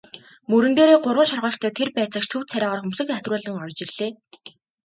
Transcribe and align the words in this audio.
Мөрөн 0.49 0.73
дээрээ 0.77 0.97
гурван 1.03 1.27
шоргоолжтой 1.29 1.71
тэр 1.77 1.89
байцаагч 1.97 2.27
төв 2.29 2.41
царайгаар 2.51 2.81
хөмсөг 2.83 3.07
атируулан 3.09 3.55
орж 3.65 3.77
ирлээ. 3.83 4.11